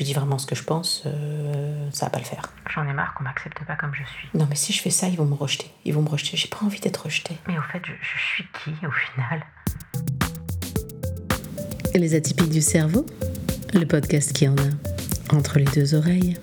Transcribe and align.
lui 0.00 0.06
dis 0.06 0.14
vraiment 0.14 0.38
ce 0.38 0.46
que 0.46 0.54
je 0.54 0.64
pense, 0.64 1.02
euh, 1.04 1.90
ça 1.92 2.06
va 2.06 2.10
pas 2.10 2.20
le 2.20 2.24
faire. 2.24 2.50
J'en 2.70 2.88
ai 2.88 2.92
marre 2.94 3.12
qu'on 3.12 3.22
m'accepte 3.22 3.62
pas 3.66 3.76
comme 3.76 3.92
je 3.92 4.02
suis. 4.02 4.28
Non, 4.32 4.46
mais 4.48 4.56
si 4.56 4.72
je 4.72 4.80
fais 4.80 4.88
ça, 4.88 5.08
ils 5.08 5.16
vont 5.16 5.26
me 5.26 5.34
rejeter. 5.34 5.70
Ils 5.84 5.92
vont 5.92 6.00
me 6.00 6.08
rejeter. 6.08 6.38
J'ai 6.38 6.48
pas 6.48 6.64
envie 6.64 6.80
d'être 6.80 7.04
rejetée. 7.04 7.36
Mais 7.46 7.58
au 7.58 7.62
fait, 7.70 7.82
je, 7.84 7.92
je 8.00 8.18
suis 8.18 8.44
qui 8.64 8.86
au 8.86 8.90
final? 8.90 9.44
Les 11.94 12.14
atypiques 12.14 12.48
du 12.48 12.62
cerveau, 12.62 13.04
le 13.74 13.84
podcast 13.84 14.32
qui 14.32 14.48
en 14.48 14.56
a 14.56 15.34
entre 15.36 15.58
les 15.58 15.66
deux 15.66 15.94
oreilles. 15.94 16.38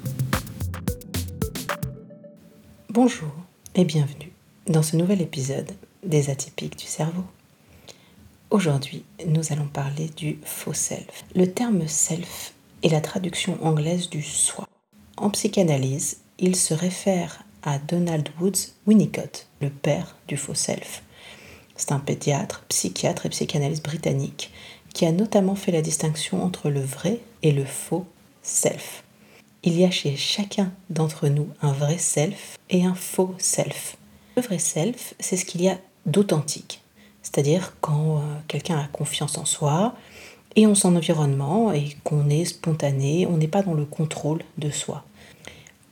Bonjour 2.91 3.33
et 3.73 3.85
bienvenue 3.85 4.31
dans 4.67 4.83
ce 4.83 4.95
nouvel 4.95 5.19
épisode 5.19 5.71
des 6.03 6.29
atypiques 6.29 6.77
du 6.77 6.85
cerveau. 6.85 7.25
Aujourd'hui, 8.51 9.03
nous 9.25 9.51
allons 9.51 9.67
parler 9.67 10.11
du 10.15 10.37
faux 10.43 10.73
self. 10.73 11.23
Le 11.35 11.51
terme 11.51 11.87
self 11.87 12.53
est 12.83 12.89
la 12.89 13.01
traduction 13.01 13.57
anglaise 13.61 14.09
du 14.09 14.21
soi. 14.21 14.67
En 15.17 15.29
psychanalyse, 15.29 16.17
il 16.39 16.55
se 16.55 16.73
réfère 16.73 17.43
à 17.63 17.79
Donald 17.79 18.29
Woods 18.39 18.71
Winnicott, 18.85 19.47
le 19.61 19.69
père 19.69 20.15
du 20.27 20.37
faux 20.37 20.53
self. 20.53 21.03
C'est 21.75 21.91
un 21.91 21.99
pédiatre, 21.99 22.63
psychiatre 22.69 23.25
et 23.25 23.29
psychanalyste 23.29 23.83
britannique 23.83 24.51
qui 24.93 25.05
a 25.05 25.11
notamment 25.11 25.55
fait 25.55 25.71
la 25.71 25.81
distinction 25.81 26.43
entre 26.43 26.69
le 26.69 26.81
vrai 26.81 27.19
et 27.43 27.51
le 27.51 27.65
faux 27.65 28.05
self. 28.41 29.03
Il 29.63 29.77
y 29.77 29.83
a 29.83 29.91
chez 29.91 30.15
chacun 30.15 30.71
d'entre 30.89 31.27
nous 31.27 31.49
un 31.61 31.71
vrai 31.71 31.97
self 31.97 32.57
et 32.69 32.85
un 32.85 32.95
faux 32.95 33.35
self. 33.37 33.97
Le 34.35 34.41
vrai 34.41 34.59
self, 34.59 35.13
c'est 35.19 35.37
ce 35.37 35.45
qu'il 35.45 35.61
y 35.61 35.69
a 35.69 35.77
d'authentique, 36.05 36.81
c'est-à-dire 37.21 37.75
quand 37.81 38.17
euh, 38.17 38.21
quelqu'un 38.47 38.79
a 38.79 38.87
confiance 38.87 39.37
en 39.37 39.45
soi 39.45 39.93
et 40.57 40.65
en 40.65 40.75
son 40.75 40.95
environnement 40.95 41.71
et 41.71 41.95
qu'on 42.03 42.29
est 42.29 42.45
spontané, 42.45 43.27
on 43.27 43.37
n'est 43.37 43.47
pas 43.47 43.61
dans 43.61 43.75
le 43.75 43.85
contrôle 43.85 44.41
de 44.57 44.71
soi. 44.71 45.05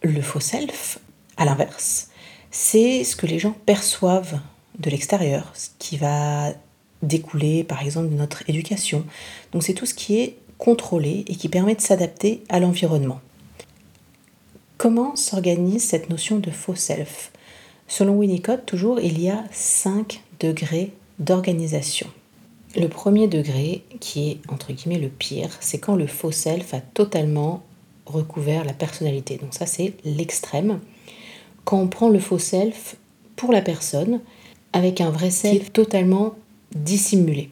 Le 0.01 0.21
faux 0.21 0.39
self, 0.39 0.99
à 1.37 1.45
l'inverse, 1.45 2.09
c'est 2.49 3.03
ce 3.03 3.15
que 3.15 3.27
les 3.27 3.39
gens 3.39 3.55
perçoivent 3.65 4.39
de 4.79 4.89
l'extérieur, 4.89 5.51
ce 5.53 5.69
qui 5.77 5.97
va 5.97 6.51
découler 7.03 7.63
par 7.63 7.83
exemple 7.83 8.09
de 8.09 8.15
notre 8.15 8.49
éducation. 8.49 9.05
Donc 9.51 9.63
c'est 9.63 9.75
tout 9.75 9.85
ce 9.85 9.93
qui 9.93 10.17
est 10.17 10.37
contrôlé 10.57 11.23
et 11.27 11.35
qui 11.35 11.47
permet 11.47 11.75
de 11.75 11.81
s'adapter 11.81 12.43
à 12.49 12.59
l'environnement. 12.59 13.21
Comment 14.77 15.15
s'organise 15.15 15.83
cette 15.83 16.09
notion 16.09 16.39
de 16.39 16.49
faux 16.49 16.75
self? 16.75 17.31
Selon 17.87 18.15
Winnicott, 18.15 18.65
toujours, 18.65 18.99
il 18.99 19.21
y 19.21 19.29
a 19.29 19.43
cinq 19.51 20.23
degrés 20.39 20.91
d'organisation. 21.19 22.07
Le 22.77 22.89
premier 22.89 23.27
degré, 23.27 23.83
qui 24.01 24.31
est 24.31 24.37
entre 24.49 24.73
guillemets 24.73 24.99
le 24.99 25.07
pire, 25.07 25.49
c'est 25.61 25.79
quand 25.79 25.95
le 25.95 26.07
faux 26.07 26.31
self 26.31 26.73
a 26.73 26.81
totalement 26.81 27.63
recouvert 28.05 28.65
la 28.65 28.73
personnalité. 28.73 29.37
Donc 29.37 29.53
ça 29.53 29.65
c'est 29.65 29.93
l'extrême. 30.03 30.79
Quand 31.63 31.79
on 31.79 31.87
prend 31.87 32.09
le 32.09 32.19
faux 32.19 32.39
self 32.39 32.97
pour 33.37 33.53
la 33.53 33.61
personne 33.61 34.19
avec 34.73 34.99
un 34.99 35.09
vrai 35.09 35.29
self 35.29 35.71
totalement 35.71 36.35
dissimulé. 36.75 37.49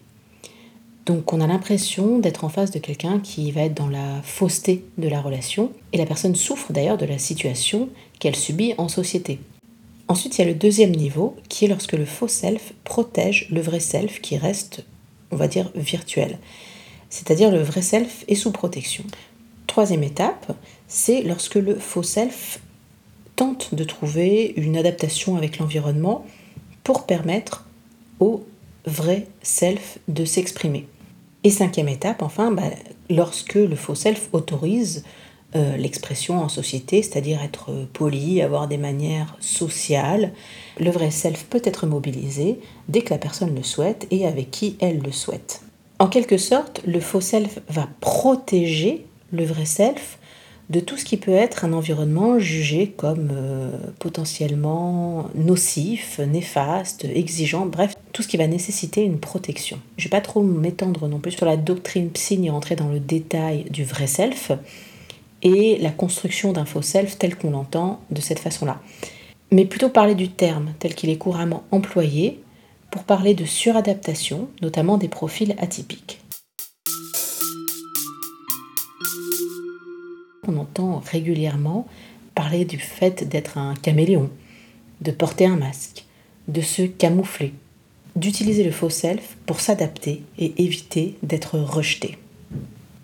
Donc 1.06 1.32
on 1.32 1.40
a 1.40 1.48
l'impression 1.48 2.20
d'être 2.20 2.44
en 2.44 2.50
face 2.50 2.72
de 2.72 2.80
quelqu'un 2.80 3.20
qui 3.20 3.52
va 3.52 3.62
être 3.62 3.74
dans 3.74 3.90
la 3.90 4.22
fausseté 4.24 4.84
de 4.98 5.08
la 5.08 5.22
relation 5.22 5.72
et 5.94 5.98
la 5.98 6.06
personne 6.06 6.36
souffre 6.36 6.74
d'ailleurs 6.74 6.98
de 6.98 7.06
la 7.06 7.18
situation 7.18 7.88
qu'elle 8.20 8.36
subit 8.36 8.74
en 8.78 8.90
société. 8.90 9.40
Ensuite, 10.10 10.38
il 10.38 10.42
y 10.42 10.44
a 10.44 10.48
le 10.48 10.54
deuxième 10.54 10.92
niveau 10.92 11.36
qui 11.48 11.66
est 11.66 11.70
lorsque 11.70 11.94
le 11.94 12.06
faux 12.06 12.28
self 12.28 12.74
protège 12.84 13.48
le 13.52 13.62
vrai 13.62 13.80
self 13.80 14.22
qui 14.22 14.38
reste, 14.38 14.86
on 15.34 15.38
va 15.38 15.48
dire, 15.48 15.72
virtuel. 15.76 16.38
C'est-à-dire 17.10 17.52
le 17.52 17.62
vrai 17.62 17.82
self 17.82 18.24
est 18.28 18.36
sous 18.36 18.52
protection. 18.52 19.04
Troisième 19.68 20.04
étape, 20.04 20.56
c'est 20.88 21.22
lorsque 21.24 21.56
le 21.56 21.76
faux 21.76 22.04
self 22.04 22.60
tente 23.36 23.74
de 23.74 23.84
trouver 23.84 24.54
une 24.58 24.78
adaptation 24.78 25.36
avec 25.36 25.58
l'environnement 25.58 26.26
pour 26.84 27.06
permettre 27.06 27.66
au 28.20 28.46
vrai 28.86 29.28
self 29.42 29.98
de 30.08 30.26
s'exprimer. 30.26 30.88
Et 31.44 31.50
cinquième 31.50 31.90
étape, 31.90 32.22
enfin, 32.22 32.52
bah, 32.52 32.70
lorsque 33.10 33.56
le 33.56 33.76
faux 33.76 33.96
self 33.96 34.30
autorise 34.32 35.04
euh, 35.56 35.78
l'expression 35.78 36.40
en 36.42 36.50
société, 36.50 37.02
c'est-à-dire 37.02 37.42
être 37.44 37.72
poli, 37.94 38.42
avoir 38.42 38.68
des 38.68 38.78
manières 38.78 39.36
sociales. 39.40 40.34
Le 40.80 40.90
vrai 40.90 41.12
self 41.12 41.46
peut 41.46 41.62
être 41.64 41.86
mobilisé 41.86 42.60
dès 42.90 43.02
que 43.02 43.12
la 43.12 43.20
personne 43.20 43.56
le 43.56 43.64
souhaite 43.64 44.08
et 44.12 44.26
avec 44.26 44.52
qui 44.52 44.78
elle 44.80 45.00
le 45.00 45.12
souhaite. 45.12 45.62
En 46.00 46.08
quelque 46.08 46.38
sorte, 46.38 46.82
le 46.86 47.00
faux 47.00 47.22
self 47.22 47.60
va 47.70 47.88
protéger 48.02 49.06
le 49.32 49.46
vrai 49.46 49.66
self 49.66 50.18
de 50.70 50.80
tout 50.80 50.98
ce 50.98 51.06
qui 51.06 51.18
peut 51.18 51.32
être 51.32 51.66
un 51.66 51.74
environnement 51.74 52.40
jugé 52.40 52.88
comme 52.88 53.30
euh, 53.32 53.70
potentiellement 54.00 55.30
nocif, 55.36 56.20
néfaste, 56.20 57.06
exigeant, 57.06 57.66
bref, 57.66 57.94
tout 58.12 58.24
ce 58.24 58.28
qui 58.28 58.38
va 58.38 58.48
nécessiter 58.48 59.04
une 59.04 59.20
protection. 59.20 59.80
Je 59.98 60.04
ne 60.04 60.10
vais 60.10 60.18
pas 60.18 60.22
trop 60.22 60.42
m'étendre 60.42 61.08
non 61.08 61.20
plus 61.20 61.32
sur 61.32 61.46
la 61.46 61.58
doctrine 61.58 62.10
psy 62.10 62.38
ni 62.38 62.50
entrer 62.50 62.76
dans 62.76 62.90
le 62.90 63.00
détail 63.00 63.66
du 63.70 63.84
vrai 63.84 64.08
self, 64.08 64.52
et 65.44 65.78
la 65.78 65.92
construction 65.92 66.54
d'un 66.54 66.66
faux 66.66 66.82
self 66.82 67.18
tel 67.20 67.36
qu'on 67.36 67.52
l'entend 67.52 68.00
de 68.10 68.22
cette 68.22 68.40
façon-là. 68.40 68.82
Mais 69.52 69.66
plutôt 69.66 69.90
parler 69.90 70.16
du 70.16 70.30
terme 70.30 70.74
tel 70.80 70.96
qu'il 70.96 71.10
est 71.10 71.18
couramment 71.18 71.64
employé 71.72 72.42
pour 72.90 73.04
parler 73.04 73.34
de 73.34 73.46
suradaptation, 73.46 74.48
notamment 74.62 74.98
des 74.98 75.10
profils 75.10 75.56
atypiques. 75.60 76.22
On 80.48 80.58
entend 80.58 81.02
régulièrement 81.12 81.88
parler 82.36 82.66
du 82.66 82.80
fait 82.80 83.28
d'être 83.28 83.58
un 83.58 83.76
caméléon, 83.76 84.30
de 85.02 85.12
porter 85.12 85.46
un 85.46 85.56
masque, 85.56 86.06
de 86.48 86.62
se 86.62 86.84
camoufler, 86.84 87.54
d'utiliser 88.16 88.64
le 88.64 88.72
faux 88.72 88.90
self 88.90 89.38
pour 89.46 89.60
s'adapter 89.60 90.24
et 90.38 90.64
éviter 90.64 91.16
d'être 91.24 91.60
rejeté. 91.60 92.18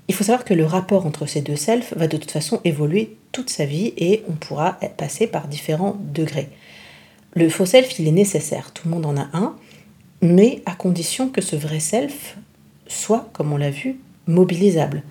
Il 0.09 0.15
faut 0.15 0.23
savoir 0.23 0.43
que 0.43 0.55
le 0.55 0.65
rapport 0.65 1.05
entre 1.05 1.27
ces 1.27 1.41
deux 1.41 1.55
selfs 1.55 1.93
va 1.95 2.07
de 2.07 2.17
toute 2.17 2.31
façon 2.31 2.59
évoluer 2.63 3.15
toute 3.31 3.51
sa 3.51 3.65
vie 3.65 3.93
et 3.95 4.23
on 4.27 4.33
pourra 4.33 4.79
passer 4.97 5.27
par 5.27 5.47
différents 5.47 5.97
degrés. 5.99 6.49
Le 7.35 7.47
faux 7.47 7.67
self, 7.67 7.99
il 7.99 8.07
est 8.07 8.11
nécessaire, 8.11 8.71
tout 8.73 8.87
le 8.87 8.95
monde 8.95 9.05
en 9.05 9.15
a 9.17 9.29
un, 9.33 9.55
mais 10.23 10.63
à 10.65 10.73
condition 10.73 11.29
que 11.29 11.41
ce 11.41 11.55
vrai 11.55 11.79
self 11.79 12.37
soit, 12.87 13.29
comme 13.33 13.53
on 13.53 13.57
l'a 13.57 13.69
vu, 13.69 13.99
mobilisable. 14.25 15.03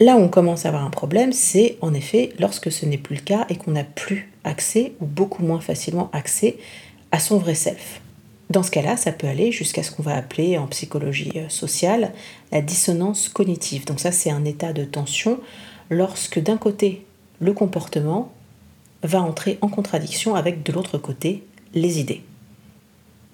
Là 0.00 0.16
où 0.16 0.20
on 0.20 0.28
commence 0.28 0.64
à 0.64 0.68
avoir 0.68 0.84
un 0.84 0.90
problème, 0.90 1.34
c'est 1.34 1.76
en 1.82 1.92
effet 1.92 2.32
lorsque 2.38 2.72
ce 2.72 2.86
n'est 2.86 2.96
plus 2.96 3.16
le 3.16 3.22
cas 3.22 3.44
et 3.50 3.56
qu'on 3.56 3.72
n'a 3.72 3.84
plus 3.84 4.32
accès 4.44 4.94
ou 5.00 5.06
beaucoup 5.06 5.42
moins 5.42 5.60
facilement 5.60 6.08
accès 6.14 6.56
à 7.12 7.18
son 7.18 7.36
vrai 7.36 7.54
self. 7.54 8.00
Dans 8.48 8.62
ce 8.62 8.70
cas-là, 8.70 8.96
ça 8.96 9.12
peut 9.12 9.26
aller 9.26 9.50
jusqu'à 9.50 9.82
ce 9.82 9.90
qu'on 9.90 10.02
va 10.02 10.14
appeler 10.14 10.56
en 10.56 10.66
psychologie 10.68 11.32
euh, 11.36 11.48
sociale 11.48 12.12
la 12.52 12.60
dissonance 12.60 13.28
cognitive. 13.28 13.86
Donc 13.86 13.98
ça, 13.98 14.12
c'est 14.12 14.30
un 14.30 14.44
état 14.44 14.72
de 14.72 14.84
tension 14.84 15.40
lorsque 15.90 16.38
d'un 16.38 16.56
côté, 16.56 17.04
le 17.40 17.52
comportement 17.52 18.32
va 19.02 19.20
entrer 19.20 19.58
en 19.62 19.68
contradiction 19.68 20.36
avec 20.36 20.62
de 20.62 20.72
l'autre 20.72 20.96
côté, 20.96 21.42
les 21.74 21.98
idées. 21.98 22.22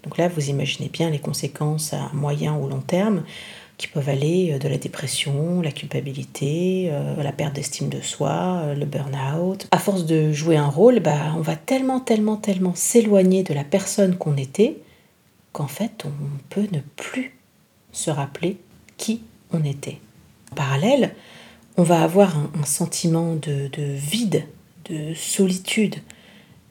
Donc 0.02 0.16
là, 0.16 0.28
vous 0.28 0.48
imaginez 0.48 0.88
bien 0.88 1.10
les 1.10 1.18
conséquences 1.18 1.92
à 1.92 2.10
moyen 2.14 2.56
ou 2.56 2.66
long 2.66 2.80
terme 2.80 3.22
qui 3.76 3.88
peuvent 3.88 4.08
aller 4.08 4.52
euh, 4.52 4.58
de 4.58 4.68
la 4.68 4.78
dépression, 4.78 5.60
la 5.60 5.72
culpabilité, 5.72 6.88
euh, 6.90 7.22
la 7.22 7.32
perte 7.32 7.54
d'estime 7.54 7.90
de 7.90 8.00
soi, 8.00 8.74
le 8.74 8.86
burn-out. 8.86 9.68
À 9.72 9.78
force 9.78 10.06
de 10.06 10.32
jouer 10.32 10.56
un 10.56 10.68
rôle, 10.68 11.00
bah, 11.00 11.34
on 11.36 11.42
va 11.42 11.56
tellement, 11.56 12.00
tellement, 12.00 12.36
tellement 12.36 12.74
s'éloigner 12.74 13.42
de 13.42 13.52
la 13.52 13.64
personne 13.64 14.16
qu'on 14.16 14.38
était 14.38 14.78
qu'en 15.52 15.68
fait 15.68 16.04
on 16.04 16.12
peut 16.48 16.68
ne 16.72 16.80
plus 16.96 17.38
se 17.92 18.10
rappeler 18.10 18.58
qui 18.96 19.22
on 19.52 19.64
était. 19.64 19.98
En 20.52 20.54
parallèle, 20.54 21.14
on 21.76 21.82
va 21.82 22.02
avoir 22.02 22.36
un, 22.36 22.64
sentiment 22.64 23.34
de, 23.34 23.70
vide, 23.76 24.44
de 24.90 25.14
solitude, 25.14 25.96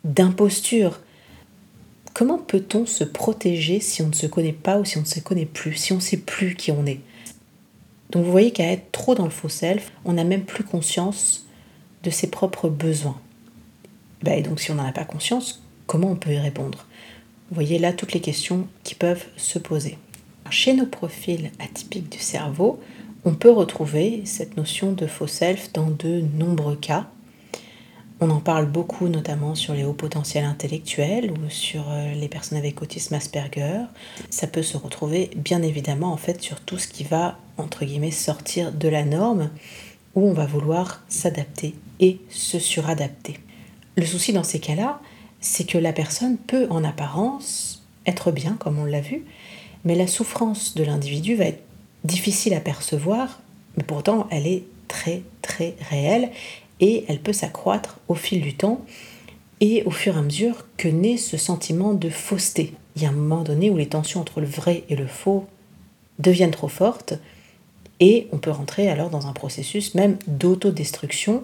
d'imposture. 0.04 1.00
Comment 2.14 2.38
peut-on 2.38 2.86
se 2.86 3.04
protéger 3.04 3.80
si 3.80 4.02
on 4.02 4.08
ne 4.08 4.14
se 4.14 4.28
connaît 4.28 4.54
pas 4.54 4.78
ou 4.78 4.86
si 4.86 4.98
on 4.98 5.02
ne 5.02 5.06
se 5.06 5.20
connaît 5.20 5.46
plus, 5.46 5.74
si 5.76 5.94
on 5.94 5.98
ne 5.98 6.02
sait 6.02 6.18
plus 6.18 6.56
qui 6.56 6.72
on 6.72 6.86
est? 6.86 7.00
Donc 8.12 8.26
vous 8.26 8.32
voyez 8.32 8.52
qu'à 8.52 8.72
être 8.72 8.92
trop 8.92 9.16
dans 9.16 9.24
le 9.24 9.30
faux 9.30 9.50
self, 9.50 9.92
on 10.06 10.14
n'a 10.14 10.24
même 10.24 10.44
plus 10.44 10.64
conscience 10.64 11.48
de 12.04 12.10
ses 12.10 12.28
propres 12.28 12.70
besoins. 12.70 13.20
Ben, 14.22 14.38
et 14.38 14.42
donc 14.42 14.60
si 14.60 14.72
on 14.72 14.76
n'en 14.76 14.86
a 14.86 14.92
pas 14.92 15.06
conscience, 15.06 15.64
comment 15.88 16.12
on 16.12 16.16
peut 16.16 16.34
y 16.34 16.38
répondre? 16.38 16.86
Vous 17.52 17.56
voyez 17.56 17.80
là 17.80 17.92
toutes 17.92 18.14
les 18.14 18.22
questions 18.22 18.66
qui 18.86 18.96
peuvent 18.96 19.26
se 19.36 19.60
poser. 19.60 19.98
Chez 20.50 20.74
nos 20.74 20.86
profils 20.86 21.52
atypiques 21.60 22.10
du 22.10 22.18
cerveau, 22.18 22.80
on 23.26 23.34
peut 23.34 23.52
retrouver 23.52 24.22
cette 24.24 24.56
notion 24.56 24.94
de 24.94 25.06
faux 25.06 25.28
self 25.28 25.74
dans 25.74 25.90
de 25.90 26.24
nombreux 26.38 26.78
cas. 26.78 27.08
On 28.22 28.30
en 28.30 28.40
parle 28.40 28.68
beaucoup 28.68 29.10
notamment 29.10 29.54
sur 29.54 29.74
les 29.74 29.84
hauts 29.84 29.92
potentiels 29.92 30.46
intellectuels 30.46 31.30
ou 31.30 31.50
sur 31.50 31.84
euh, 31.90 32.14
les 32.14 32.30
personnes 32.30 32.58
avec 32.58 32.82
autisme 32.82 33.16
Asperger. 33.16 33.82
Ça 34.30 34.48
peut 34.48 34.64
se 34.64 34.78
retrouver 34.78 35.30
bien 35.36 35.62
évidemment 35.62 36.14
en 36.14 36.18
fait 36.18 36.42
sur 36.42 36.62
tout 36.62 36.78
ce 36.78 36.88
qui 36.88 37.04
va 37.04 37.38
entre 37.58 37.84
guillemets 37.84 38.12
sortir 38.12 38.72
de 38.72 38.88
la 38.88 39.04
norme 39.04 39.50
où 40.16 40.26
on 40.26 40.34
va 40.34 40.46
vouloir 40.46 41.04
s'adapter 41.10 41.76
et 42.00 42.22
se 42.30 42.60
suradapter. 42.60 43.40
Le 43.98 44.06
souci 44.06 44.32
dans 44.32 44.44
ces 44.44 44.60
cas-là, 44.60 45.02
c'est 45.42 45.66
que 45.66 45.78
la 45.78 45.92
personne 45.92 46.38
peut 46.38 46.68
en 46.70 46.84
apparence 46.84 47.84
être 48.06 48.32
bien, 48.32 48.56
comme 48.60 48.80
on 48.80 48.86
l'a 48.86 49.02
vu, 49.02 49.26
mais 49.84 49.96
la 49.96 50.08
souffrance 50.08 50.76
de 50.76 50.84
l'individu 50.84 51.36
va 51.36 51.46
être 51.46 51.64
difficile 52.04 52.54
à 52.54 52.60
percevoir, 52.60 53.42
mais 53.76 53.84
pourtant 53.84 54.28
elle 54.32 54.48
est 54.48 54.64
très 54.88 55.24
très 55.42 55.76
réelle 55.90 56.30
et 56.80 57.06
elle 57.08 57.20
peut 57.20 57.34
s'accroître 57.34 58.00
au 58.08 58.16
fil 58.16 58.42
du 58.42 58.56
temps 58.56 58.82
et 59.60 59.84
au 59.84 59.92
fur 59.92 60.16
et 60.16 60.20
à 60.20 60.22
mesure 60.22 60.66
que 60.78 60.88
naît 60.88 61.18
ce 61.18 61.38
sentiment 61.38 61.94
de 61.94 62.10
fausseté. 62.10 62.74
Il 62.96 63.04
y 63.04 63.06
a 63.06 63.10
un 63.10 63.14
moment 63.14 63.44
donné 63.44 63.70
où 63.70 63.78
les 63.78 63.88
tensions 63.88 64.20
entre 64.20 64.42
le 64.42 64.48
vrai 64.48 64.84
et 64.90 64.96
le 64.96 65.08
faux 65.08 65.46
deviennent 66.20 66.52
trop 66.52 66.68
fortes 66.68 67.14
et 68.00 68.28
on 68.32 68.38
peut 68.38 68.52
rentrer 68.52 68.90
alors 68.90 69.10
dans 69.10 69.28
un 69.28 69.34
processus 69.34 69.96
même 69.96 70.18
d'autodestruction 70.28 71.44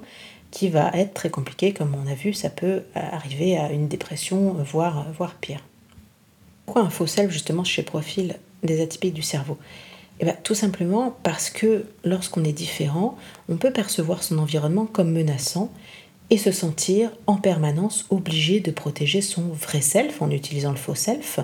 qui 0.52 0.70
va 0.70 0.92
être 0.94 1.14
très 1.14 1.30
compliqué. 1.30 1.74
Comme 1.74 1.96
on 1.96 2.10
a 2.10 2.16
vu, 2.16 2.34
ça 2.34 2.50
peut 2.50 2.84
arriver 2.96 3.58
à 3.58 3.72
une 3.72 3.88
dépression, 3.88 4.54
voire, 4.54 5.08
voire 5.18 5.36
pire. 5.36 5.64
Pourquoi 6.66 6.84
un 6.84 6.90
faux 6.90 7.08
self 7.08 7.32
justement 7.32 7.64
chez 7.64 7.84
Profil 7.84 8.36
des 8.64 8.82
atypiques 8.82 9.14
du 9.14 9.22
cerveau? 9.22 9.58
Eh 10.20 10.26
bien, 10.26 10.36
Tout 10.44 10.56
simplement 10.56 11.16
parce 11.24 11.50
que 11.50 11.86
lorsqu'on 12.04 12.44
est 12.44 12.54
différent, 12.54 13.18
on 13.50 13.58
peut 13.58 13.72
percevoir 13.72 14.24
son 14.24 14.38
environnement 14.40 14.86
comme 14.86 15.12
menaçant 15.12 15.72
et 16.30 16.38
se 16.38 16.52
sentir 16.52 17.12
en 17.26 17.36
permanence 17.36 18.06
obligé 18.10 18.60
de 18.60 18.72
protéger 18.72 19.22
son 19.22 19.44
vrai 19.44 19.82
self 19.82 20.22
en 20.22 20.30
utilisant 20.30 20.72
le 20.72 20.78
faux 20.78 20.96
self 20.96 21.40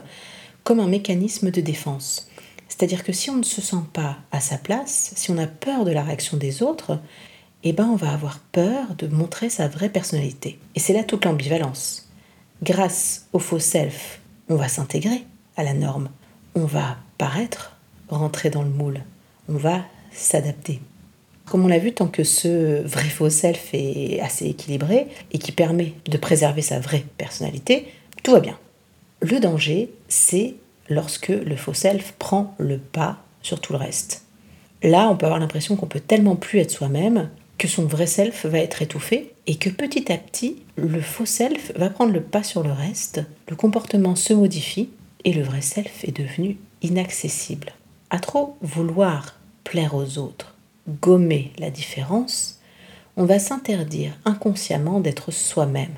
comme 0.64 0.80
un 0.80 0.88
mécanisme 0.88 1.52
de 1.52 1.62
défense. 1.62 2.30
C'est-à-dire 2.68 3.04
que 3.04 3.14
si 3.14 3.30
on 3.30 3.36
ne 3.36 3.44
se 3.44 3.62
sent 3.62 3.84
pas 3.94 4.18
à 4.32 4.40
sa 4.40 4.58
place, 4.58 5.14
si 5.16 5.30
on 5.30 5.38
a 5.38 5.48
peur 5.48 5.86
de 5.86 5.92
la 5.92 6.04
réaction 6.04 6.38
des 6.38 6.64
autres, 6.64 7.00
eh 7.64 7.74
ben 7.74 7.86
on 7.86 7.96
va 7.96 8.12
avoir 8.12 8.40
peur 8.40 8.96
de 8.98 9.08
montrer 9.08 9.50
sa 9.50 9.68
vraie 9.68 9.90
personnalité. 9.90 10.60
Et 10.76 10.80
c'est 10.80 10.94
là 10.94 11.04
toute 11.04 11.26
l'ambivalence. 11.26 12.10
Grâce 12.62 13.28
au 13.34 13.40
faux 13.40 13.60
self, 13.60 14.20
on 14.50 14.56
va 14.56 14.68
s'intégrer 14.68 15.24
à 15.56 15.64
la 15.64 15.74
norme, 15.74 16.10
on 16.56 16.66
va 16.66 16.98
paraître, 17.18 17.78
rentrer 18.10 18.50
dans 18.50 18.64
le 18.64 18.70
moule, 18.70 19.02
on 19.50 19.56
va 19.56 19.86
s'adapter. 20.12 20.80
Comme 21.46 21.66
on 21.66 21.68
l'a 21.68 21.80
vu, 21.80 21.94
tant 21.94 22.08
que 22.08 22.24
ce 22.24 22.82
vrai 22.84 23.10
faux 23.10 23.30
self 23.30 23.70
est 23.74 24.20
assez 24.22 24.46
équilibré 24.46 25.08
et 25.32 25.40
qui 25.40 25.52
permet 25.52 25.94
de 26.06 26.18
préserver 26.18 26.62
sa 26.62 26.80
vraie 26.80 27.06
personnalité, 27.18 27.88
tout 28.24 28.32
va 28.32 28.40
bien. 28.40 28.58
Le 29.22 29.40
danger, 29.40 29.94
c'est 30.08 30.56
lorsque 30.90 31.30
le 31.30 31.56
faux 31.56 31.74
self 31.74 32.14
prend 32.14 32.56
le 32.58 32.78
pas 32.78 33.18
sur 33.42 33.60
tout 33.60 33.74
le 33.74 33.80
reste. 33.80 34.24
Là, 34.84 35.10
on 35.10 35.16
peut 35.16 35.26
avoir 35.26 35.40
l'impression 35.40 35.76
qu'on 35.76 35.86
peut 35.86 36.00
tellement 36.00 36.36
plus 36.36 36.60
être 36.60 36.72
soi-même 36.72 37.30
que 37.58 37.68
son 37.68 37.86
vrai 37.86 38.08
self 38.08 38.46
va 38.46 38.60
être 38.60 38.82
étouffé 38.82 39.34
et 39.48 39.56
que 39.56 39.70
petit 39.70 40.12
à 40.12 40.18
petit, 40.18 40.64
le 40.76 41.02
faux 41.02 41.26
self 41.26 41.72
va 41.76 41.90
prendre 41.90 42.14
le 42.14 42.22
pas 42.22 42.44
sur 42.44 42.64
le 42.64 42.72
reste, 42.72 43.22
le 43.50 43.56
comportement 43.56 44.16
se 44.16 44.34
modifie 44.34 44.90
et 45.24 45.34
le 45.34 45.44
vrai 45.44 45.62
self 45.62 46.04
est 46.04 46.18
devenu 46.18 46.58
inaccessible. 46.82 47.74
À 48.10 48.20
trop 48.20 48.58
vouloir 48.62 49.40
plaire 49.64 49.96
aux 49.96 50.18
autres, 50.18 50.56
gommer 50.88 51.52
la 51.58 51.70
différence, 51.70 52.60
on 53.16 53.26
va 53.26 53.40
s'interdire 53.40 54.18
inconsciemment 54.26 55.00
d'être 55.00 55.32
soi-même. 55.32 55.96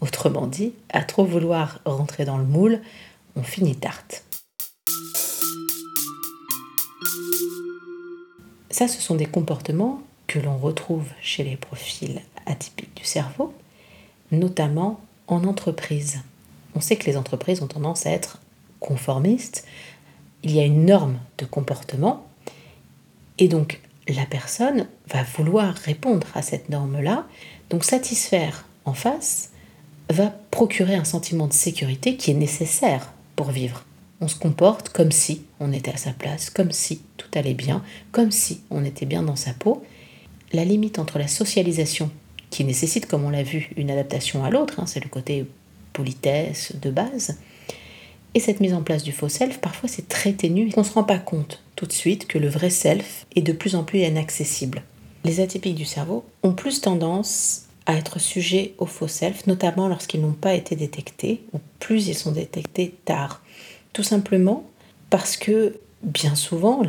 Autrement 0.00 0.46
dit, 0.46 0.72
à 0.90 1.02
trop 1.02 1.24
vouloir 1.24 1.80
rentrer 1.84 2.24
dans 2.24 2.38
le 2.38 2.44
moule, 2.44 2.80
on 3.36 3.42
finit 3.42 3.76
tarte. 3.76 4.24
Ça, 8.70 8.88
ce 8.88 9.00
sont 9.00 9.14
des 9.14 9.26
comportements 9.26 10.02
que 10.32 10.38
l'on 10.38 10.56
retrouve 10.56 11.04
chez 11.20 11.44
les 11.44 11.56
profils 11.56 12.22
atypiques 12.46 12.96
du 12.96 13.04
cerveau, 13.04 13.52
notamment 14.30 14.98
en 15.26 15.44
entreprise. 15.44 16.20
On 16.74 16.80
sait 16.80 16.96
que 16.96 17.04
les 17.04 17.18
entreprises 17.18 17.60
ont 17.60 17.66
tendance 17.66 18.06
à 18.06 18.12
être 18.12 18.40
conformistes. 18.80 19.66
Il 20.42 20.52
y 20.52 20.60
a 20.60 20.64
une 20.64 20.86
norme 20.86 21.18
de 21.36 21.44
comportement 21.44 22.26
et 23.36 23.46
donc 23.46 23.82
la 24.08 24.24
personne 24.24 24.86
va 25.06 25.22
vouloir 25.22 25.74
répondre 25.74 26.26
à 26.34 26.40
cette 26.40 26.70
norme-là. 26.70 27.26
Donc 27.68 27.84
satisfaire 27.84 28.64
en 28.86 28.94
face 28.94 29.50
va 30.08 30.32
procurer 30.50 30.94
un 30.94 31.04
sentiment 31.04 31.46
de 31.46 31.52
sécurité 31.52 32.16
qui 32.16 32.30
est 32.30 32.34
nécessaire 32.34 33.12
pour 33.36 33.50
vivre. 33.50 33.84
On 34.22 34.28
se 34.28 34.36
comporte 34.36 34.88
comme 34.88 35.12
si 35.12 35.44
on 35.60 35.74
était 35.74 35.92
à 35.92 35.98
sa 35.98 36.12
place, 36.12 36.48
comme 36.48 36.72
si 36.72 37.02
tout 37.18 37.28
allait 37.34 37.52
bien, 37.52 37.84
comme 38.12 38.30
si 38.30 38.62
on 38.70 38.82
était 38.82 39.04
bien 39.06 39.22
dans 39.22 39.36
sa 39.36 39.52
peau. 39.52 39.84
La 40.52 40.64
limite 40.64 40.98
entre 40.98 41.18
la 41.18 41.28
socialisation, 41.28 42.10
qui 42.50 42.64
nécessite, 42.64 43.06
comme 43.06 43.24
on 43.24 43.30
l'a 43.30 43.42
vu, 43.42 43.70
une 43.76 43.90
adaptation 43.90 44.44
à 44.44 44.50
l'autre, 44.50 44.80
hein, 44.80 44.86
c'est 44.86 45.02
le 45.02 45.08
côté 45.08 45.46
politesse 45.92 46.72
de 46.80 46.90
base, 46.90 47.38
et 48.34 48.40
cette 48.40 48.60
mise 48.60 48.74
en 48.74 48.82
place 48.82 49.02
du 49.02 49.12
faux 49.12 49.28
self, 49.28 49.58
parfois 49.58 49.88
c'est 49.88 50.08
très 50.08 50.32
ténu 50.32 50.70
on 50.76 50.80
ne 50.80 50.86
se 50.86 50.92
rend 50.92 51.04
pas 51.04 51.18
compte 51.18 51.62
tout 51.76 51.86
de 51.86 51.92
suite 51.92 52.26
que 52.26 52.38
le 52.38 52.48
vrai 52.48 52.70
self 52.70 53.26
est 53.36 53.42
de 53.42 53.52
plus 53.52 53.74
en 53.74 53.84
plus 53.84 54.00
inaccessible. 54.00 54.82
Les 55.24 55.40
atypiques 55.40 55.74
du 55.74 55.84
cerveau 55.84 56.24
ont 56.42 56.52
plus 56.52 56.80
tendance 56.80 57.66
à 57.86 57.96
être 57.96 58.20
sujets 58.20 58.74
au 58.78 58.86
faux 58.86 59.08
self, 59.08 59.46
notamment 59.46 59.88
lorsqu'ils 59.88 60.20
n'ont 60.20 60.32
pas 60.32 60.54
été 60.54 60.76
détectés, 60.76 61.42
ou 61.52 61.58
plus 61.78 62.08
ils 62.08 62.14
sont 62.14 62.32
détectés 62.32 62.94
tard. 63.04 63.42
Tout 63.92 64.02
simplement 64.02 64.64
parce 65.10 65.36
que 65.36 65.78
bien 66.02 66.34
souvent, 66.34 66.82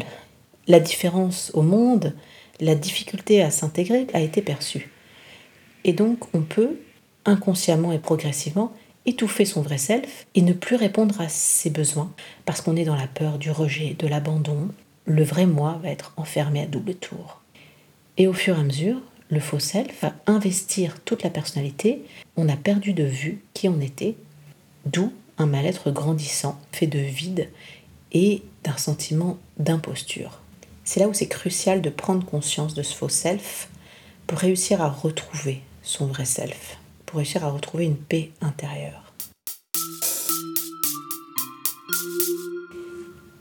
la 0.68 0.80
différence 0.80 1.52
au 1.54 1.62
monde, 1.62 2.14
la 2.60 2.76
difficulté 2.76 3.42
à 3.42 3.52
s'intégrer 3.52 4.08
a 4.14 4.22
été 4.22 4.42
perçue. 4.42 4.90
Et 5.84 5.94
donc 5.94 6.34
on 6.34 6.42
peut, 6.42 6.80
inconsciemment 7.26 7.92
et 7.92 8.00
progressivement, 8.00 8.72
étouffer 9.06 9.46
son 9.46 9.62
vrai 9.62 9.78
self 9.78 10.26
et 10.36 10.42
ne 10.42 10.54
plus 10.54 10.76
répondre 10.76 11.20
à 11.20 11.30
ses 11.30 11.70
besoins, 11.70 12.14
parce 12.46 12.62
qu'on 12.62 12.76
est 12.76 12.86
dans 12.86 12.96
la 12.96 13.08
peur 13.08 13.38
du 13.38 13.52
rejet, 13.52 13.96
de 14.00 14.08
l'abandon. 14.08 14.70
Le 15.06 15.24
vrai 15.24 15.46
moi 15.46 15.80
va 15.84 15.90
être 15.90 16.14
enfermé 16.16 16.62
à 16.62 16.66
double 16.66 16.96
tour. 16.96 17.42
Et 18.18 18.28
au 18.28 18.34
fur 18.34 18.58
et 18.58 18.62
à 18.62 18.64
mesure, 18.64 19.02
le 19.30 19.40
faux 19.40 19.60
self 19.60 20.02
va 20.02 20.14
investir 20.28 21.02
toute 21.02 21.24
la 21.24 21.30
personnalité, 21.30 22.04
on 22.38 22.48
a 22.48 22.56
perdu 22.56 22.94
de 22.94 23.04
vue 23.04 23.42
qui 23.54 23.68
on 23.68 23.82
était, 23.82 24.16
d'où 24.86 25.12
un 25.38 25.48
mal-être 25.48 25.92
grandissant, 25.92 26.60
fait 26.72 26.88
de 26.88 27.00
vide 27.00 27.50
et 28.12 28.44
d'un 28.64 28.78
sentiment 28.78 29.38
d'imposture. 29.58 30.43
C'est 30.94 31.00
là 31.00 31.08
où 31.08 31.14
c'est 31.16 31.28
crucial 31.28 31.82
de 31.82 31.90
prendre 31.90 32.24
conscience 32.24 32.76
de 32.76 32.84
ce 32.84 32.94
faux 32.94 33.10
self 33.10 33.68
pour 34.28 34.38
réussir 34.38 34.80
à 34.80 34.90
retrouver 34.90 35.64
son 35.82 36.06
vrai 36.06 36.24
self, 36.24 36.78
pour 37.08 37.18
réussir 37.18 37.44
à 37.44 37.50
retrouver 37.50 37.86
une 37.86 37.98
paix 37.98 38.30
intérieure. 38.42 39.12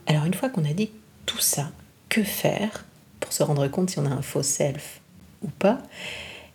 Alors 0.07 0.25
une 0.25 0.33
fois 0.33 0.49
qu'on 0.49 0.65
a 0.65 0.73
dit 0.73 0.89
tout 1.27 1.37
ça, 1.37 1.69
que 2.09 2.23
faire 2.23 2.85
pour 3.19 3.31
se 3.31 3.43
rendre 3.43 3.67
compte 3.67 3.91
si 3.91 3.99
on 3.99 4.07
a 4.07 4.09
un 4.09 4.23
faux 4.23 4.41
self 4.41 4.99
ou 5.43 5.49
pas, 5.49 5.77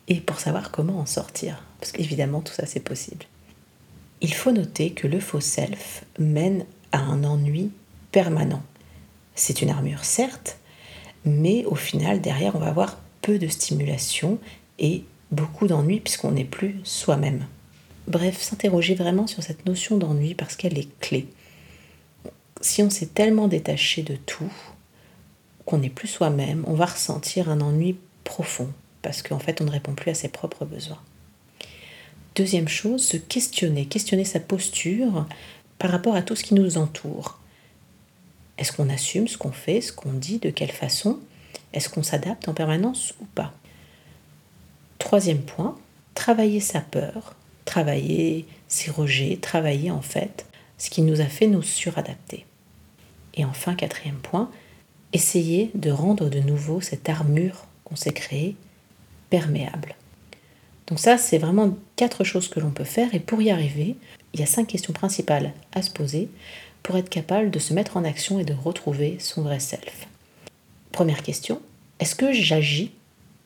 et 0.09 0.17
pour 0.17 0.41
savoir 0.41 0.73
comment 0.73 0.99
en 0.99 1.07
sortir? 1.07 1.63
Parce 1.79 1.93
qu'évidemment, 1.93 2.41
tout 2.41 2.55
ça, 2.55 2.67
c'est 2.67 2.81
possible. 2.81 3.25
Il 4.21 4.35
faut 4.35 4.51
noter 4.51 4.91
que 4.91 5.07
le 5.07 5.21
faux 5.21 5.39
self 5.39 6.03
mène 6.19 6.65
à 6.91 6.99
un 6.99 7.23
ennui 7.23 7.71
permanent. 8.11 8.65
C'est 9.37 9.63
une 9.63 9.71
armure, 9.71 10.05
certes, 10.05 10.58
mais 11.29 11.65
au 11.65 11.75
final, 11.75 12.21
derrière, 12.21 12.57
on 12.57 12.61
va 12.61 12.69
avoir 12.69 12.99
peu 13.23 13.39
de 13.39 13.49
stimulation 13.49 14.39
et 14.79 15.05
beaucoup 15.31 15.67
d'ennui 15.67 16.01
puisqu'on 16.01 16.33
n'est 16.33 16.45
plus 16.45 16.77
soi-même. 16.85 17.47
Bref, 18.07 18.41
s'interroger 18.41 18.95
vraiment 18.95 19.27
sur 19.27 19.43
cette 19.43 19.67
notion 19.67 19.99
d'ennui 19.99 20.35
parce 20.35 20.57
qu'elle 20.57 20.79
est 20.79 20.89
clé. 21.01 21.27
Si 22.61 22.83
on 22.83 22.91
s'est 22.91 23.07
tellement 23.07 23.49
détaché 23.49 24.03
de 24.03 24.17
tout 24.17 24.53
qu'on 25.65 25.79
n'est 25.79 25.91
plus 25.91 26.09
soi-même, 26.09 26.65
on 26.67 26.75
va 26.75 26.87
ressentir 26.87 27.51
un 27.51 27.61
ennui 27.61 27.99
profond, 28.25 28.69
parce 29.03 29.23
qu'en 29.23 29.39
fait 29.39 29.61
on 29.61 29.65
ne 29.65 29.71
répond 29.71 29.93
plus 29.93 30.11
à 30.11 30.15
ses 30.15 30.29
propres 30.29 30.65
besoins. 30.65 31.01
Deuxième 32.35 32.69
chose, 32.69 33.05
se 33.05 33.17
questionner, 33.17 33.87
questionner 33.87 34.25
sa 34.25 34.41
posture 34.41 35.27
par 35.79 35.91
rapport 35.91 36.15
à 36.15 36.23
tout 36.23 36.37
ce 36.37 36.45
qui 36.45 36.55
nous 36.55 36.79
entoure. 36.79 37.39
Est-ce 38.59 38.73
qu'on 38.73 38.91
assume 38.91 39.29
ce 39.29 39.39
qu'on 39.39 39.53
fait, 39.53 39.81
ce 39.81 39.93
qu'on 39.93 40.13
dit, 40.13 40.39
de 40.39 40.51
quelle 40.51 40.73
façon? 40.73 41.21
Est-ce 41.73 41.89
qu'on 41.89 42.03
s'adapte 42.03 42.49
en 42.49 42.55
permanence 42.55 43.15
ou 43.21 43.25
pas? 43.25 43.55
Troisième 44.99 45.43
point, 45.43 45.79
travailler 46.15 46.61
sa 46.61 46.81
peur, 46.81 47.37
travailler 47.65 48.47
ses 48.67 48.91
rejets, 48.91 49.39
travailler 49.41 49.91
en 49.91 50.03
fait 50.03 50.47
ce 50.77 50.91
qui 50.91 51.03
nous 51.03 51.21
a 51.21 51.27
fait 51.27 51.47
nous 51.47 51.63
suradapter. 51.63 52.45
Et 53.35 53.45
enfin, 53.45 53.75
quatrième 53.75 54.19
point, 54.19 54.51
essayer 55.13 55.71
de 55.75 55.91
rendre 55.91 56.29
de 56.29 56.41
nouveau 56.41 56.81
cette 56.81 57.09
armure 57.09 57.67
qu'on 57.85 57.97
s'est 57.97 58.13
créé 58.13 58.57
perméable. 59.31 59.95
Donc 60.87 60.99
ça, 60.99 61.19
c'est 61.19 61.39
vraiment 61.39 61.77
quatre 61.97 62.25
choses 62.25 62.49
que 62.49 62.61
l'on 62.61 62.71
peut 62.71 62.85
faire 62.85 63.15
et 63.15 63.21
pour 63.21 63.43
y 63.43 63.51
arriver, 63.51 63.97
il 64.33 64.41
y 64.41 64.43
a 64.43 64.47
cinq 64.47 64.67
questions 64.67 64.93
principales 64.93 65.53
à 65.73 65.83
se 65.83 65.91
poser 65.91 66.29
pour 66.89 66.97
être 66.97 67.11
capable 67.11 67.51
de 67.51 67.59
se 67.59 67.75
mettre 67.75 67.99
en 67.99 68.05
action 68.05 68.41
et 68.41 68.47
de 68.47 68.55
retrouver 68.55 69.19
son 69.21 69.43
vrai 69.43 69.61
self. 69.61 70.09
Première 70.91 71.23
question, 71.23 71.61
est-ce 72.01 72.15
que 72.15 72.33
j'agis 72.33 72.93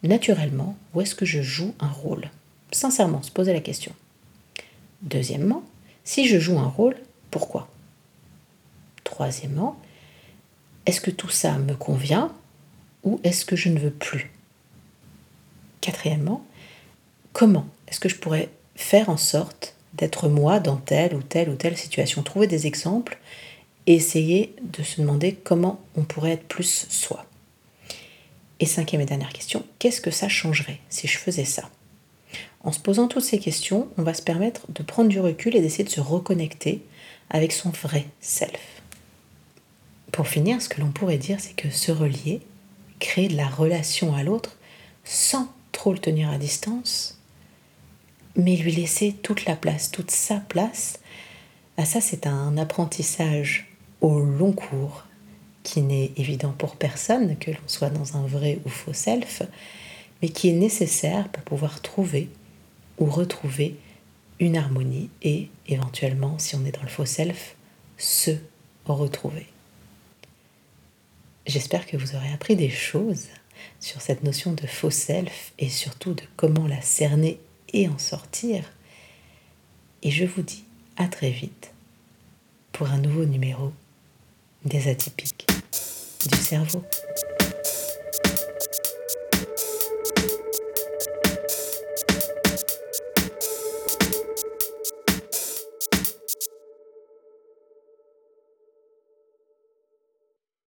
naturellement, 0.04 0.76
où 0.94 1.00
est-ce 1.00 1.16
que 1.16 1.26
je 1.26 1.42
joue 1.42 1.74
un 1.80 1.88
rôle? 1.88 2.30
Sincèrement, 2.70 3.20
se 3.20 3.32
poser 3.32 3.52
la 3.52 3.58
question. 3.58 3.92
Deuxièmement, 5.00 5.64
si 6.04 6.28
je 6.28 6.38
joue 6.38 6.56
un 6.56 6.68
rôle, 6.68 6.94
pourquoi? 7.32 7.68
Troisièmement, 9.02 9.76
est-ce 10.86 11.00
que 11.00 11.10
tout 11.10 11.28
ça 11.28 11.58
me 11.58 11.74
convient 11.74 12.32
ou 13.02 13.18
est-ce 13.24 13.44
que 13.44 13.56
je 13.56 13.70
ne 13.70 13.80
veux 13.80 13.90
plus? 13.90 14.30
Quatrièmement, 15.80 16.46
comment 17.32 17.66
est-ce 17.88 17.98
que 17.98 18.08
je 18.08 18.18
pourrais 18.18 18.50
faire 18.76 19.08
en 19.08 19.16
sorte 19.16 19.74
d'être 19.94 20.28
moi 20.28 20.60
dans 20.60 20.76
telle 20.76 21.14
ou 21.14 21.22
telle 21.22 21.50
ou 21.50 21.54
telle 21.54 21.76
situation 21.76 22.22
Trouver 22.22 22.46
des 22.46 22.66
exemples 22.66 23.18
et 23.86 23.94
essayer 23.94 24.54
de 24.62 24.82
se 24.82 25.00
demander 25.00 25.34
comment 25.34 25.80
on 25.96 26.02
pourrait 26.02 26.32
être 26.32 26.46
plus 26.46 26.86
soi. 26.88 27.24
Et 28.60 28.66
cinquième 28.66 29.00
et 29.00 29.06
dernière 29.06 29.32
question, 29.32 29.64
qu'est-ce 29.78 30.00
que 30.00 30.12
ça 30.12 30.28
changerait 30.28 30.78
si 30.88 31.08
je 31.08 31.18
faisais 31.18 31.44
ça? 31.44 31.68
En 32.62 32.70
se 32.70 32.78
posant 32.78 33.08
toutes 33.08 33.24
ces 33.24 33.40
questions, 33.40 33.88
on 33.98 34.02
va 34.02 34.14
se 34.14 34.22
permettre 34.22 34.70
de 34.70 34.84
prendre 34.84 35.08
du 35.08 35.18
recul 35.18 35.56
et 35.56 35.60
d'essayer 35.60 35.84
de 35.84 35.88
se 35.88 36.00
reconnecter 36.00 36.82
avec 37.28 37.50
son 37.50 37.70
vrai 37.70 38.06
self. 38.20 38.60
Pour 40.12 40.28
finir, 40.28 40.62
ce 40.62 40.68
que 40.68 40.80
l'on 40.80 40.92
pourrait 40.92 41.18
dire, 41.18 41.40
c'est 41.40 41.56
que 41.56 41.70
se 41.70 41.90
relier, 41.90 42.40
créer 43.00 43.28
de 43.28 43.36
la 43.36 43.48
relation 43.48 44.14
à 44.14 44.22
l'autre 44.22 44.56
sans 45.04 45.48
trop 45.72 45.92
le 45.92 45.98
tenir 45.98 46.30
à 46.30 46.38
distance, 46.38 47.18
mais 48.36 48.56
lui 48.56 48.72
laisser 48.72 49.12
toute 49.12 49.44
la 49.44 49.56
place, 49.56 49.90
toute 49.90 50.10
sa 50.10 50.36
place, 50.36 51.00
ah, 51.76 51.84
ça 51.84 52.00
c'est 52.00 52.26
un 52.26 52.56
apprentissage 52.58 53.68
au 54.00 54.20
long 54.20 54.52
cours 54.52 55.04
qui 55.62 55.80
n'est 55.80 56.12
évident 56.16 56.52
pour 56.52 56.76
personne, 56.76 57.36
que 57.38 57.50
l'on 57.50 57.68
soit 57.68 57.90
dans 57.90 58.16
un 58.16 58.26
vrai 58.26 58.58
ou 58.64 58.68
faux 58.68 58.92
self, 58.92 59.42
mais 60.20 60.28
qui 60.28 60.48
est 60.48 60.54
nécessaire 60.54 61.28
pour 61.28 61.42
pouvoir 61.42 61.80
trouver 61.80 62.28
ou 62.98 63.06
retrouver 63.06 63.76
une 64.40 64.56
harmonie 64.56 65.08
et 65.22 65.48
éventuellement, 65.68 66.38
si 66.38 66.56
on 66.56 66.64
est 66.64 66.72
dans 66.72 66.82
le 66.82 66.88
faux 66.88 67.06
self, 67.06 67.56
se 67.96 68.32
retrouver. 68.86 69.46
J'espère 71.46 71.86
que 71.86 71.96
vous 71.96 72.14
aurez 72.16 72.32
appris 72.32 72.56
des 72.56 72.70
choses 72.70 73.26
sur 73.80 74.00
cette 74.00 74.24
notion 74.24 74.52
de 74.52 74.66
faux 74.66 74.90
self 74.90 75.52
et 75.58 75.68
surtout 75.68 76.14
de 76.14 76.22
comment 76.36 76.66
la 76.66 76.80
cerner 76.80 77.40
et 77.72 77.88
en 77.88 77.98
sortir. 77.98 78.64
Et 80.02 80.10
je 80.10 80.24
vous 80.24 80.42
dis 80.42 80.64
à 80.96 81.08
très 81.08 81.30
vite 81.30 81.72
pour 82.72 82.88
un 82.88 82.98
nouveau 82.98 83.24
numéro 83.24 83.72
des 84.64 84.88
atypiques 84.88 85.46
du 86.30 86.36
cerveau. 86.38 86.82